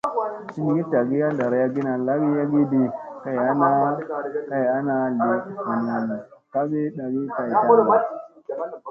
[0.55, 2.81] Hingi tagi a ɗarayagina lagii yagii di
[3.23, 3.67] kay ana
[4.49, 5.29] ,kay ana li
[5.65, 5.99] vunun
[6.53, 8.05] kagi ɗagii kay tanga.